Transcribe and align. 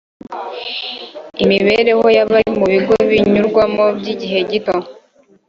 Imibereho 1.43 2.05
y 2.15 2.19
abari 2.23 2.51
mu 2.59 2.65
bigo 2.73 2.95
binyurwamo 3.09 3.83
by 3.97 4.05
igihe 4.13 4.39
gito 4.49 4.75